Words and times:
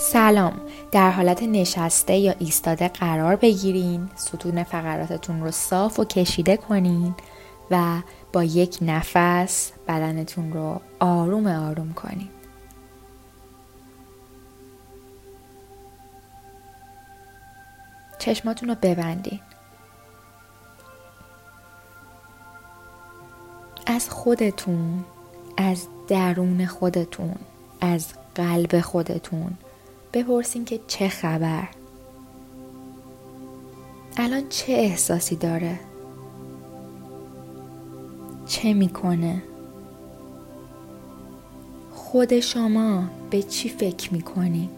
سلام. 0.00 0.60
در 0.92 1.10
حالت 1.10 1.42
نشسته 1.42 2.16
یا 2.16 2.34
ایستاده 2.38 2.88
قرار 2.88 3.36
بگیرین 3.36 4.08
ستون 4.14 4.62
فقراتتون 4.62 5.40
رو 5.40 5.50
صاف 5.50 5.98
و 5.98 6.04
کشیده 6.04 6.56
کنین 6.56 7.14
و 7.70 8.00
با 8.32 8.44
یک 8.44 8.78
نفس 8.82 9.72
بدنتون 9.88 10.52
رو 10.52 10.80
آروم 11.00 11.46
آروم 11.46 11.92
کنین. 11.92 12.28
چشماتون 18.18 18.68
رو 18.68 18.74
ببندین. 18.82 19.40
از 23.86 24.10
خودتون 24.10 25.04
از 25.56 25.86
درون 26.08 26.66
خودتون 26.66 27.34
از 27.80 28.06
قلب 28.34 28.80
خودتون 28.80 29.58
بپرسین 30.12 30.64
که 30.64 30.80
چه 30.86 31.08
خبر. 31.08 31.68
الان 34.16 34.48
چه 34.48 34.72
احساسی 34.72 35.36
داره؟ 35.36 35.80
چه 38.46 38.74
می‌کنه؟ 38.74 39.42
خود 41.92 42.40
شما 42.40 43.04
به 43.30 43.42
چی 43.42 43.68
فکر 43.68 44.12
می‌کنی؟ 44.12 44.70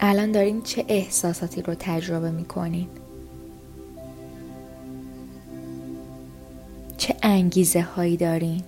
الان 0.00 0.32
دارین 0.32 0.62
چه 0.62 0.84
احساساتی 0.88 1.62
رو 1.62 1.74
تجربه 1.74 2.30
می‌کنین؟ 2.30 2.88
چه 7.02 7.14
انگیزه 7.22 7.80
هایی 7.80 8.16
دارین؟ 8.16 8.62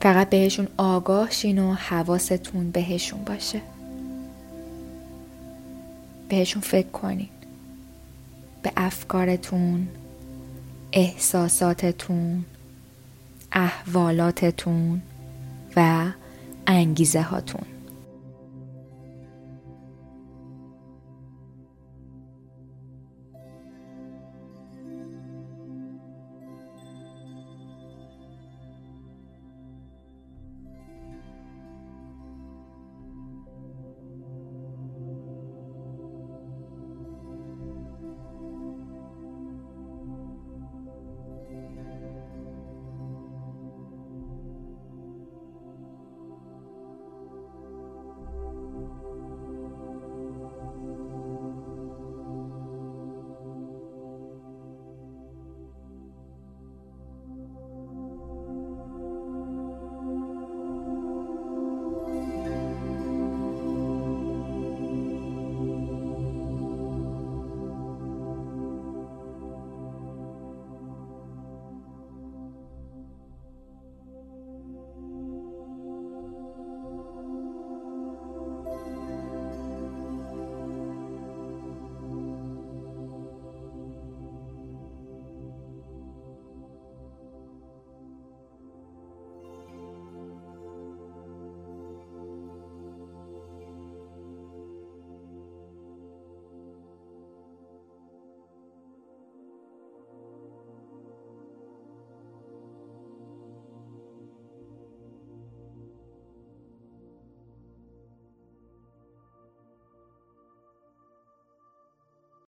فقط 0.00 0.30
بهشون 0.30 0.68
آگاه 0.76 1.30
شین 1.30 1.58
و 1.58 1.74
حواستون 1.74 2.70
بهشون 2.70 3.24
باشه. 3.24 3.60
بهشون 6.28 6.62
فکر 6.62 6.88
کنین. 6.88 7.28
به 8.62 8.72
افکارتون 8.76 9.88
احساساتتون 10.92 12.44
احوالاتتون 13.52 15.02
و 15.76 16.06
انگیزه 16.66 17.22
هاتون 17.22 17.77